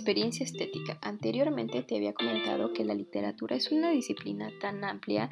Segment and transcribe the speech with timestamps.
[0.00, 0.96] Experiencia estética.
[1.02, 5.28] Anteriormente te había comentado que la literatura es una disciplina tan amplia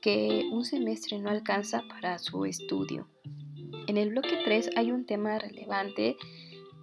[0.00, 3.08] que un semestre no alcanza para su estudio.
[3.88, 6.16] En el bloque 3 hay un tema relevante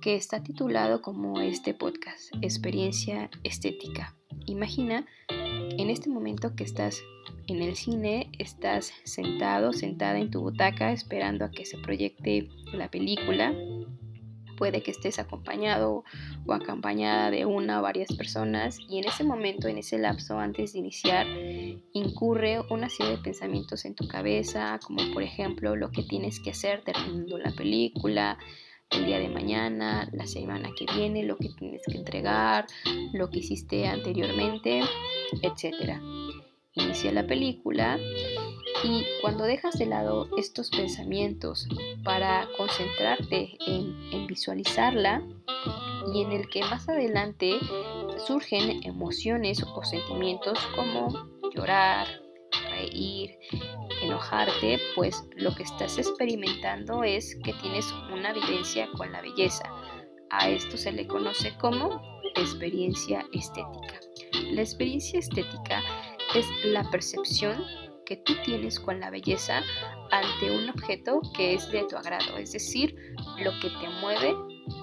[0.02, 4.18] que está titulado como este podcast, Experiencia estética.
[4.46, 7.02] Imagina en este momento que estás
[7.48, 12.92] en el cine, estás sentado, sentada en tu butaca esperando a que se proyecte la
[12.92, 13.56] película
[14.62, 16.04] puede que estés acompañado
[16.46, 20.74] o acompañada de una o varias personas y en ese momento, en ese lapso antes
[20.74, 21.26] de iniciar,
[21.94, 26.52] incurre una serie de pensamientos en tu cabeza, como por ejemplo lo que tienes que
[26.52, 28.38] hacer terminando la película,
[28.92, 32.68] el día de mañana, la semana que viene, lo que tienes que entregar,
[33.14, 34.82] lo que hiciste anteriormente,
[35.42, 36.00] etc.
[36.76, 37.98] Inicia la película
[38.84, 41.68] y cuando dejas de lado estos pensamientos
[42.04, 45.22] para concentrarte en, visualizarla
[46.14, 47.60] y en el que más adelante
[48.26, 51.10] surgen emociones o sentimientos como
[51.54, 52.08] llorar,
[52.72, 53.38] reír,
[54.02, 59.64] enojarte, pues lo que estás experimentando es que tienes una vivencia con la belleza.
[60.30, 62.02] A esto se le conoce como
[62.36, 64.00] experiencia estética.
[64.52, 65.82] La experiencia estética
[66.34, 67.62] es la percepción
[68.12, 69.62] que tú tienes con la belleza
[70.12, 72.94] ante un objeto que es de tu agrado, es decir,
[73.40, 74.36] lo que te mueve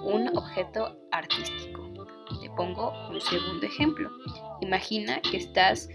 [0.03, 1.93] un objeto artístico.
[2.41, 4.11] Te pongo un segundo ejemplo.
[4.63, 5.91] Imagina que estás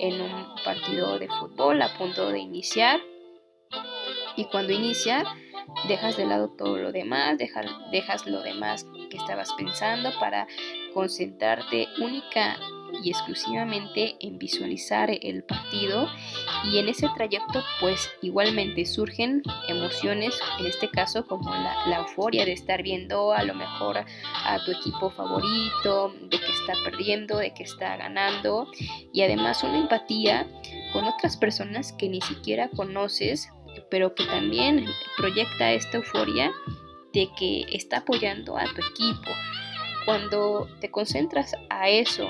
[0.00, 2.98] en un partido de fútbol a punto de iniciar
[4.34, 5.22] y cuando inicia
[5.86, 10.48] dejas de lado todo lo demás, dejas, dejas lo demás que estabas pensando para
[10.92, 12.58] concentrarte única
[13.02, 16.08] y exclusivamente en visualizar el partido
[16.64, 22.52] y en ese trayecto pues igualmente surgen emociones, en este caso como la, euforia de
[22.52, 27.62] estar viendo a lo mejor a tu equipo favorito, de que está perdiendo, de que
[27.62, 28.68] está ganando
[29.12, 30.46] y además una empatía
[30.92, 33.48] con otras personas que ni siquiera conoces
[33.90, 34.86] pero que también
[35.16, 36.52] proyecta esta euforia
[37.12, 39.30] de que está apoyando a tu equipo.
[40.04, 42.28] Cuando te concentras a eso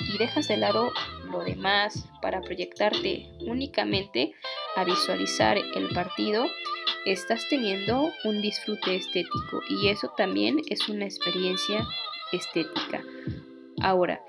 [0.00, 0.92] y dejas de lado
[1.30, 4.32] lo demás para proyectarte únicamente
[4.76, 6.46] a visualizar el partido,
[7.04, 11.86] estás teniendo un disfrute estético y eso también es una experiencia
[12.32, 13.02] estética.
[13.80, 14.22] Ahora,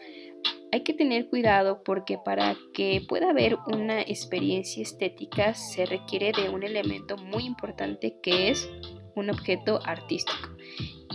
[0.71, 6.49] hay que tener cuidado porque para que pueda haber una experiencia estética se requiere de
[6.49, 8.69] un elemento muy importante que es
[9.15, 10.49] un objeto artístico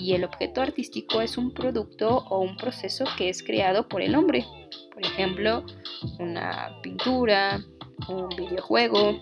[0.02, 4.16] y el objeto artístico es un producto o un proceso que es creado por el
[4.16, 4.44] hombre.
[4.92, 5.64] Por ejemplo,
[6.18, 7.60] una pintura,
[8.08, 9.20] un videojuego,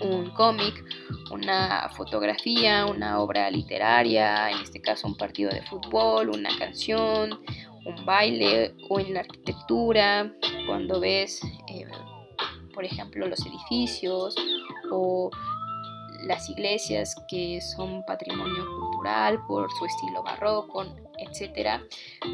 [0.00, 0.82] un cómic,
[1.30, 7.38] una fotografía, una obra literaria, en este caso un partido de fútbol, una canción,
[7.84, 10.32] un baile o en la arquitectura,
[10.66, 11.84] cuando ves, eh,
[12.72, 14.34] por ejemplo, los edificios
[14.90, 15.30] o
[16.18, 20.84] las iglesias que son patrimonio cultural por su estilo barroco,
[21.18, 21.82] etc.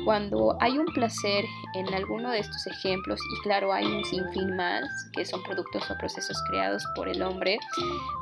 [0.04, 4.84] Cuando hay un placer en alguno de estos ejemplos, y claro, hay un sinfín más
[5.12, 7.58] que son productos o procesos creados por el hombre,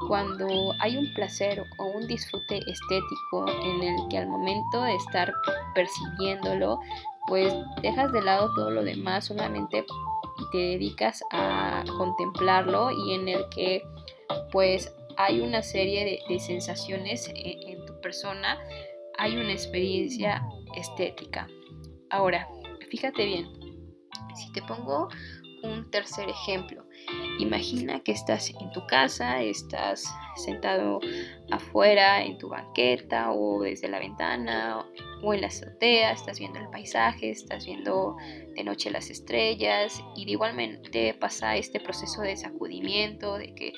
[0.09, 5.33] cuando hay un placer o un disfrute estético en el que al momento de estar
[5.75, 6.81] percibiéndolo,
[7.29, 9.85] pues dejas de lado todo lo demás solamente
[10.39, 13.83] y te dedicas a contemplarlo y en el que
[14.51, 18.59] pues hay una serie de, sensaciones en, en, tu persona,
[19.19, 20.43] hay una experiencia
[20.77, 21.47] estética.
[22.11, 22.49] Ahora,
[22.91, 23.47] fíjate bien,
[24.35, 25.09] si te pongo
[25.63, 26.85] un tercer ejemplo,
[27.39, 30.05] imagina que estás en tu casa, estás
[30.37, 31.01] sentado
[31.51, 34.85] afuera en tu banqueta o desde la ventana
[35.23, 38.17] o en la azotea, estás viendo el paisaje, estás viendo
[38.55, 43.75] de noche las estrellas y de igualmente pasa este proceso de sacudimiento, de que eh,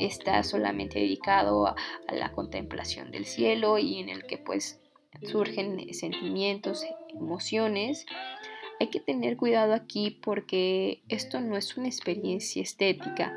[0.00, 1.76] estás solamente dedicado a,
[2.08, 4.80] a la contemplación del cielo y en el que pues
[5.22, 8.06] surgen sentimientos, emociones.
[8.80, 13.32] Hay que tener cuidado aquí porque esto no es una experiencia estética,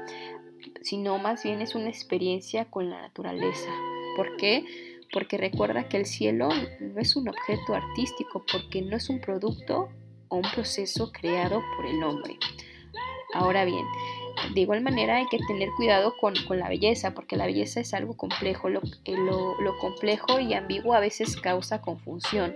[0.82, 3.70] sino más bien es una experiencia con la naturaleza.
[4.16, 4.66] ¿Por qué?
[5.12, 6.50] Porque recuerda que el cielo
[6.80, 9.90] no es un objeto artístico, porque no es un producto
[10.30, 12.38] o un proceso creado por el hombre.
[13.34, 13.86] Ahora bien,
[14.54, 18.16] de igual manera hay que tener cuidado con, la belleza, porque la belleza es algo
[18.16, 18.70] complejo.
[18.70, 22.56] Lo, eh, lo, complejo y ambiguo a veces causa confusión.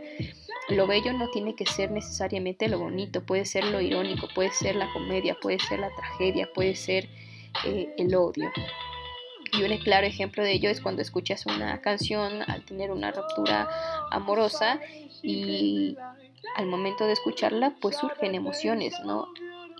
[0.69, 4.75] Lo bello no tiene que ser necesariamente lo bonito, puede ser lo irónico, puede ser
[4.75, 7.09] la comedia, puede ser la tragedia, puede ser
[7.65, 8.49] eh, el odio.
[9.53, 13.67] Y un claro ejemplo de ello es cuando escuchas una canción al tener una ruptura
[14.09, 14.79] amorosa
[15.21, 15.97] y
[16.55, 19.27] al momento de escucharla pues surgen emociones, ¿no?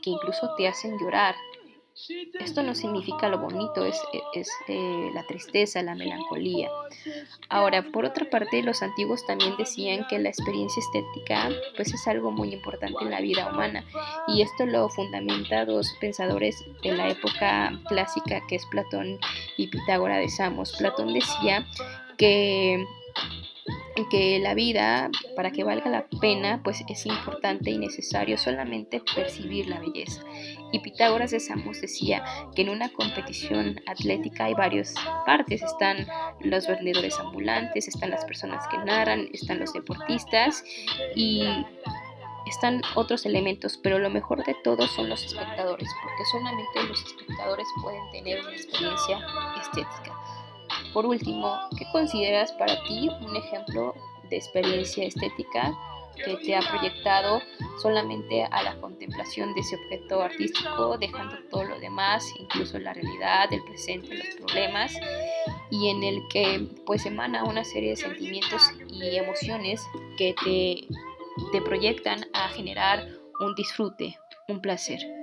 [0.02, 1.36] Que incluso te hacen llorar,
[2.40, 4.02] esto no significa lo bonito, es,
[4.68, 6.70] eh, la tristeza, la melancolía.
[7.50, 12.32] Ahora, por otra parte, los antiguos también decían que la experiencia estética pues es algo
[12.32, 13.84] muy importante en la vida humana
[14.28, 19.20] y esto lo fundamenta dos pensadores de la época clásica que es Platón
[19.62, 20.76] y Pitágora de Samos.
[20.78, 21.68] Platón decía
[22.18, 22.84] que
[24.10, 29.68] que la vida, para que valga la pena, pues es importante y necesario solamente percibir
[29.68, 30.24] la belleza.
[30.72, 32.24] Y Pitágoras de Samos decía
[32.56, 34.94] que en una competición atlética hay varias
[35.26, 36.08] partes, están
[36.40, 40.64] los vendedores ambulantes, están las personas que narran, están los deportistas
[41.16, 41.44] y
[42.52, 47.68] están otros elementos, pero lo mejor de todo son los espectadores, porque solamente los espectadores
[47.82, 49.20] pueden tener una experiencia
[49.62, 50.16] estética.
[50.94, 53.96] Por último, ¿qué consideras para ti un ejemplo
[54.30, 55.78] de experiencia estética
[56.26, 57.42] que te ha proyectado
[57.82, 63.52] solamente a la contemplación de ese objeto artístico, dejando todo lo demás, incluso la realidad,
[63.52, 64.94] el presente, los problemas,
[65.70, 69.82] y en el que pues emana una serie de sentimientos y emociones
[70.18, 70.88] que te,
[71.52, 73.08] te proyectan a generar
[73.40, 74.18] un disfrute,
[74.48, 75.21] un placer.